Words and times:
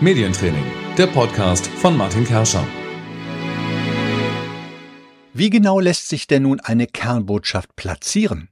Medientraining, 0.00 0.64
der 0.98 1.06
Podcast 1.06 1.68
von 1.68 1.96
Martin 1.96 2.24
Kerscher. 2.24 2.66
Wie 5.32 5.50
genau 5.50 5.78
lässt 5.78 6.08
sich 6.08 6.26
denn 6.26 6.42
nun 6.42 6.58
eine 6.58 6.88
Kernbotschaft 6.88 7.76
platzieren? 7.76 8.48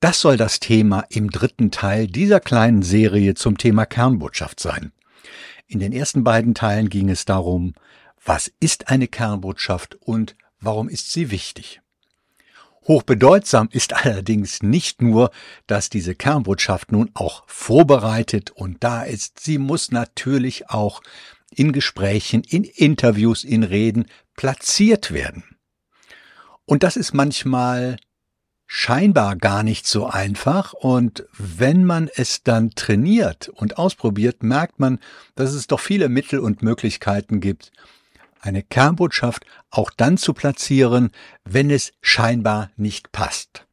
Das 0.00 0.22
soll 0.22 0.38
das 0.38 0.58
Thema 0.58 1.04
im 1.10 1.30
dritten 1.30 1.70
Teil 1.70 2.06
dieser 2.06 2.40
kleinen 2.40 2.82
Serie 2.82 3.34
zum 3.34 3.58
Thema 3.58 3.84
Kernbotschaft 3.84 4.58
sein. 4.58 4.92
In 5.66 5.80
den 5.80 5.92
ersten 5.92 6.24
beiden 6.24 6.54
Teilen 6.54 6.88
ging 6.88 7.10
es 7.10 7.26
darum, 7.26 7.74
was 8.24 8.50
ist 8.58 8.88
eine 8.88 9.06
Kernbotschaft 9.06 9.96
und 10.00 10.34
warum 10.60 10.88
ist 10.88 11.12
sie 11.12 11.30
wichtig. 11.30 11.82
Hochbedeutsam 12.88 13.68
ist 13.70 13.92
allerdings 13.92 14.62
nicht 14.62 15.02
nur, 15.02 15.30
dass 15.66 15.90
diese 15.90 16.14
Kernbotschaft 16.14 16.90
nun 16.90 17.10
auch 17.12 17.44
vorbereitet 17.46 18.50
und 18.50 18.82
da 18.82 19.02
ist, 19.02 19.40
sie 19.40 19.58
muss 19.58 19.92
natürlich 19.92 20.70
auch 20.70 21.02
in 21.50 21.72
Gesprächen, 21.72 22.42
in 22.42 22.64
Interviews, 22.64 23.44
in 23.44 23.62
Reden 23.62 24.06
platziert 24.36 25.12
werden. 25.12 25.44
Und 26.64 26.82
das 26.82 26.96
ist 26.96 27.12
manchmal 27.12 27.98
scheinbar 28.66 29.36
gar 29.36 29.62
nicht 29.62 29.86
so 29.86 30.06
einfach 30.06 30.72
und 30.72 31.26
wenn 31.36 31.84
man 31.84 32.08
es 32.14 32.42
dann 32.42 32.70
trainiert 32.70 33.48
und 33.48 33.78
ausprobiert, 33.78 34.42
merkt 34.42 34.78
man, 34.78 34.98
dass 35.34 35.52
es 35.52 35.66
doch 35.66 35.80
viele 35.80 36.08
Mittel 36.08 36.38
und 36.38 36.62
Möglichkeiten 36.62 37.40
gibt, 37.40 37.70
eine 38.40 38.62
Kernbotschaft 38.62 39.44
auch 39.70 39.90
dann 39.90 40.16
zu 40.16 40.34
platzieren, 40.34 41.10
wenn 41.44 41.70
es 41.70 41.92
scheinbar 42.00 42.70
nicht 42.76 43.12
passt. 43.12 43.66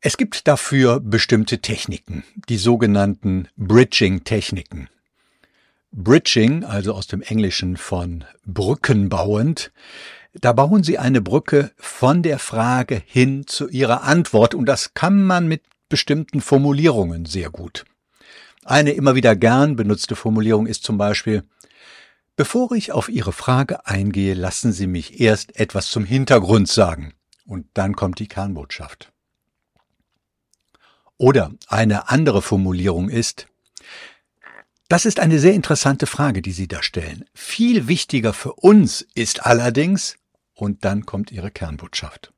Es 0.00 0.16
gibt 0.16 0.46
dafür 0.46 1.00
bestimmte 1.00 1.58
Techniken, 1.58 2.22
die 2.48 2.56
sogenannten 2.56 3.48
Bridging-Techniken. 3.56 4.88
Bridging, 5.90 6.64
also 6.64 6.94
aus 6.94 7.06
dem 7.08 7.22
Englischen 7.22 7.76
von 7.76 8.24
Brücken 8.44 9.08
bauend, 9.08 9.72
da 10.34 10.52
bauen 10.52 10.84
Sie 10.84 10.98
eine 10.98 11.20
Brücke 11.20 11.72
von 11.76 12.22
der 12.22 12.38
Frage 12.38 13.02
hin 13.06 13.46
zu 13.46 13.68
Ihrer 13.68 14.02
Antwort 14.04 14.54
und 14.54 14.66
das 14.66 14.94
kann 14.94 15.24
man 15.24 15.48
mit 15.48 15.62
bestimmten 15.88 16.40
Formulierungen 16.40 17.24
sehr 17.24 17.50
gut. 17.50 17.84
Eine 18.64 18.92
immer 18.92 19.14
wieder 19.14 19.34
gern 19.34 19.76
benutzte 19.76 20.14
Formulierung 20.14 20.66
ist 20.66 20.84
zum 20.84 20.98
Beispiel 20.98 21.42
Bevor 22.38 22.70
ich 22.70 22.92
auf 22.92 23.08
Ihre 23.08 23.32
Frage 23.32 23.84
eingehe, 23.84 24.34
lassen 24.34 24.70
Sie 24.70 24.86
mich 24.86 25.18
erst 25.18 25.56
etwas 25.58 25.90
zum 25.90 26.04
Hintergrund 26.04 26.68
sagen. 26.68 27.12
Und 27.44 27.66
dann 27.74 27.96
kommt 27.96 28.20
die 28.20 28.28
Kernbotschaft. 28.28 29.12
Oder 31.16 31.50
eine 31.66 32.10
andere 32.10 32.40
Formulierung 32.40 33.08
ist, 33.08 33.48
das 34.88 35.04
ist 35.04 35.18
eine 35.18 35.40
sehr 35.40 35.52
interessante 35.52 36.06
Frage, 36.06 36.40
die 36.40 36.52
Sie 36.52 36.68
da 36.68 36.80
stellen. 36.80 37.24
Viel 37.34 37.88
wichtiger 37.88 38.32
für 38.32 38.52
uns 38.52 39.04
ist 39.16 39.44
allerdings, 39.44 40.16
und 40.54 40.84
dann 40.84 41.06
kommt 41.06 41.32
Ihre 41.32 41.50
Kernbotschaft. 41.50 42.32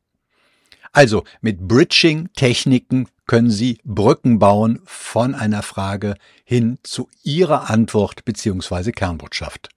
Also 0.93 1.25
mit 1.43 1.69
Bridging-Techniken 1.69 3.07
können 3.27 3.51
Sie 3.51 3.81
Brücken 3.85 4.39
bauen 4.39 4.81
von 4.87 5.35
einer 5.35 5.63
Frage 5.63 6.15
hin 6.43 6.79
zu 6.85 7.11
Ihrer 7.23 7.69
Antwort 7.69 8.25
bzw. 8.25 8.93
Kernbotschaft. 8.93 9.69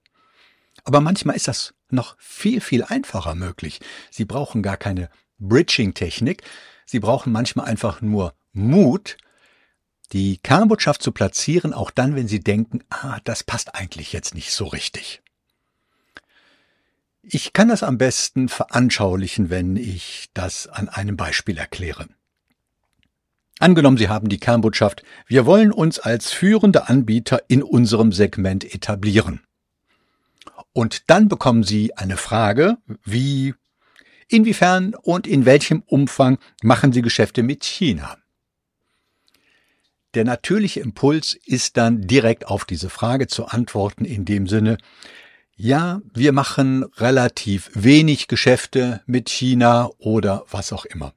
Aber 0.84 1.00
manchmal 1.00 1.36
ist 1.36 1.48
das 1.48 1.74
noch 1.90 2.16
viel, 2.18 2.60
viel 2.60 2.84
einfacher 2.84 3.34
möglich. 3.34 3.80
Sie 4.10 4.24
brauchen 4.24 4.62
gar 4.62 4.76
keine 4.76 5.08
Bridging-Technik. 5.38 6.42
Sie 6.86 7.00
brauchen 7.00 7.32
manchmal 7.32 7.66
einfach 7.66 8.02
nur 8.02 8.34
Mut, 8.52 9.16
die 10.12 10.38
Kernbotschaft 10.38 11.02
zu 11.02 11.12
platzieren, 11.12 11.72
auch 11.72 11.90
dann, 11.90 12.14
wenn 12.14 12.28
Sie 12.28 12.40
denken, 12.40 12.84
ah, 12.90 13.18
das 13.24 13.42
passt 13.42 13.74
eigentlich 13.74 14.12
jetzt 14.12 14.34
nicht 14.34 14.52
so 14.52 14.66
richtig. 14.66 15.22
Ich 17.22 17.54
kann 17.54 17.68
das 17.68 17.82
am 17.82 17.96
besten 17.96 18.50
veranschaulichen, 18.50 19.48
wenn 19.48 19.76
ich 19.76 20.28
das 20.34 20.66
an 20.66 20.90
einem 20.90 21.16
Beispiel 21.16 21.56
erkläre. 21.56 22.06
Angenommen, 23.58 23.96
Sie 23.96 24.08
haben 24.08 24.28
die 24.28 24.38
Kernbotschaft, 24.38 25.02
wir 25.26 25.46
wollen 25.46 25.72
uns 25.72 25.98
als 25.98 26.32
führende 26.32 26.88
Anbieter 26.88 27.42
in 27.48 27.62
unserem 27.62 28.12
Segment 28.12 28.62
etablieren. 28.74 29.40
Und 30.74 31.08
dann 31.08 31.28
bekommen 31.28 31.62
Sie 31.62 31.96
eine 31.96 32.16
Frage 32.16 32.78
wie, 33.04 33.54
inwiefern 34.28 34.94
und 34.94 35.26
in 35.26 35.46
welchem 35.46 35.82
Umfang 35.86 36.38
machen 36.62 36.92
Sie 36.92 37.00
Geschäfte 37.00 37.44
mit 37.44 37.64
China? 37.64 38.18
Der 40.14 40.24
natürliche 40.24 40.80
Impuls 40.80 41.38
ist 41.46 41.76
dann 41.76 42.02
direkt 42.02 42.48
auf 42.48 42.64
diese 42.64 42.90
Frage 42.90 43.28
zu 43.28 43.46
antworten 43.46 44.04
in 44.04 44.24
dem 44.24 44.48
Sinne, 44.48 44.78
ja, 45.56 46.00
wir 46.12 46.32
machen 46.32 46.82
relativ 46.96 47.70
wenig 47.74 48.26
Geschäfte 48.26 49.00
mit 49.06 49.30
China 49.30 49.90
oder 49.98 50.44
was 50.50 50.72
auch 50.72 50.84
immer. 50.84 51.14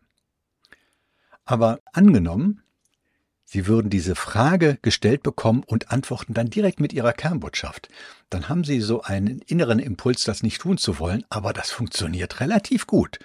Aber 1.45 1.79
angenommen, 1.93 2.61
Sie 3.49 3.65
würden 3.65 3.89
diese 3.89 4.15
Frage 4.15 4.77
gestellt 4.81 5.23
bekommen 5.23 5.63
und 5.65 5.89
antworten 5.89 6.33
dann 6.33 6.49
direkt 6.49 6.81
mit 6.81 6.91
Ihrer 6.91 7.13
Kernbotschaft. 7.13 7.87
Dann 8.29 8.49
haben 8.49 8.65
Sie 8.65 8.81
so 8.81 9.03
einen 9.03 9.39
inneren 9.39 9.79
Impuls, 9.79 10.25
das 10.25 10.43
nicht 10.43 10.59
tun 10.59 10.77
zu 10.77 10.99
wollen, 10.99 11.23
aber 11.29 11.53
das 11.53 11.71
funktioniert 11.71 12.41
relativ 12.41 12.87
gut. 12.87 13.19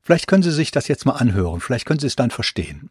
Vielleicht 0.00 0.28
können 0.28 0.44
Sie 0.44 0.52
sich 0.52 0.70
das 0.70 0.86
jetzt 0.86 1.06
mal 1.06 1.14
anhören, 1.14 1.60
vielleicht 1.60 1.86
können 1.86 1.98
Sie 1.98 2.06
es 2.06 2.14
dann 2.14 2.30
verstehen. 2.30 2.88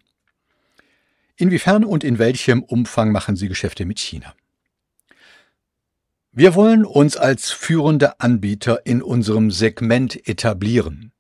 Inwiefern 1.38 1.86
und 1.86 2.04
in 2.04 2.20
welchem 2.20 2.64
Umfang 2.64 3.14
machen 3.14 3.38
Sie 3.38 3.48
Geschäfte 3.48 3.86
mit 3.86 3.98
China? 3.98 4.36
Wir 6.34 6.54
wollen 6.54 6.84
uns 6.84 7.16
als 7.16 7.50
führende 7.50 8.20
Anbieter 8.20 8.86
in 8.86 9.02
unserem 9.02 9.52
Segment 9.52 10.28
etablieren. 10.28 11.14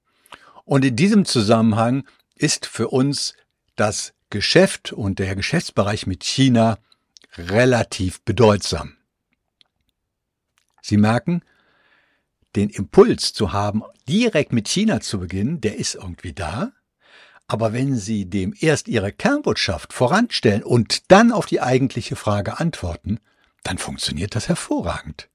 Und 0.65 0.83
in 0.83 0.97
diesem 0.97 1.23
Zusammenhang 1.23 2.03
ist 2.35 2.65
für 2.65 2.89
uns 2.89 3.33
das 3.77 4.13
Geschäft 4.29 4.93
und 4.93 5.19
der 5.19 5.35
Geschäftsbereich 5.35 6.07
mit 6.07 6.23
China 6.23 6.77
relativ 7.37 8.21
bedeutsam. 8.21 8.97
Sie 10.81 10.97
merken, 10.97 11.41
den 12.55 12.69
Impuls 12.69 13.33
zu 13.33 13.53
haben, 13.53 13.83
direkt 14.07 14.53
mit 14.53 14.67
China 14.67 15.01
zu 15.01 15.19
beginnen, 15.19 15.61
der 15.61 15.77
ist 15.77 15.95
irgendwie 15.95 16.33
da. 16.33 16.71
Aber 17.47 17.73
wenn 17.73 17.95
Sie 17.95 18.29
dem 18.29 18.53
erst 18.59 18.87
Ihre 18.87 19.11
Kernbotschaft 19.11 19.93
voranstellen 19.93 20.63
und 20.63 21.11
dann 21.11 21.31
auf 21.31 21.45
die 21.45 21.61
eigentliche 21.61 22.15
Frage 22.15 22.59
antworten, 22.59 23.19
dann 23.63 23.77
funktioniert 23.77 24.35
das 24.35 24.47
hervorragend. 24.47 25.29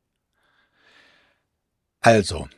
Also, 2.01 2.49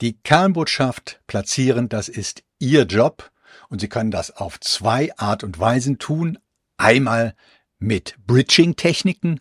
die 0.00 0.18
Kernbotschaft 0.18 1.20
platzieren, 1.26 1.88
das 1.88 2.08
ist 2.08 2.42
Ihr 2.58 2.82
Job 2.82 3.31
und 3.72 3.80
Sie 3.80 3.88
können 3.88 4.10
das 4.10 4.36
auf 4.36 4.60
zwei 4.60 5.16
Art 5.16 5.42
und 5.42 5.58
Weisen 5.58 5.98
tun. 5.98 6.38
Einmal 6.76 7.34
mit 7.78 8.16
Bridging-Techniken 8.26 9.40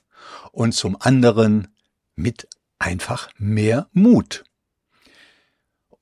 und 0.54 0.72
zum 0.72 0.96
anderen 1.02 1.68
mit 2.16 2.48
einfach 2.80 3.30
mehr 3.38 3.90
Mut. 3.92 4.46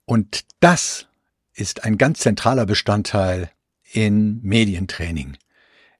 Und 0.05 0.45
das 0.59 1.07
ist 1.53 1.85
ein 1.85 1.97
ganz 1.97 2.19
zentraler 2.19 2.67
Bestandteil 2.67 3.51
in 3.91 4.39
Medientraining, 4.43 5.35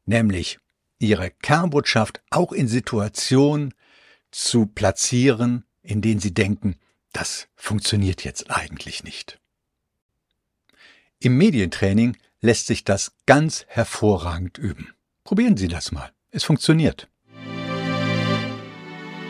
nämlich 0.05 0.59
Ihre 0.99 1.31
Kernbotschaft 1.31 2.21
auch 2.29 2.51
in 2.51 2.67
Situationen 2.67 3.73
zu 4.29 4.67
platzieren, 4.67 5.65
in 5.81 6.01
denen 6.01 6.19
Sie 6.19 6.35
denken, 6.35 6.75
das 7.11 7.47
funktioniert 7.55 8.23
jetzt 8.23 8.51
eigentlich 8.51 9.03
nicht. 9.03 9.39
Im 11.21 11.37
Medientraining 11.37 12.15
lässt 12.39 12.67
sich 12.67 12.85
das 12.85 13.11
ganz 13.25 13.65
hervorragend 13.67 14.57
üben. 14.57 14.93
Probieren 15.25 15.57
Sie 15.57 15.67
das 15.67 15.91
mal. 15.91 16.13
Es 16.31 16.45
funktioniert. 16.45 17.09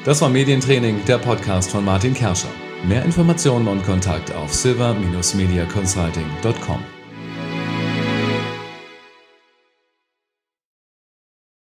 Das 0.06 0.22
war 0.22 0.30
Medientraining, 0.30 1.04
der 1.06 1.18
Podcast 1.18 1.72
von 1.72 1.84
Martin 1.84 2.14
Kerscher. 2.14 2.52
Mehr 2.88 3.04
Informationen 3.04 3.68
und 3.68 3.84
Kontakt 3.84 4.32
auf 4.34 4.54
silver-mediaconsulting.com. 4.54 6.99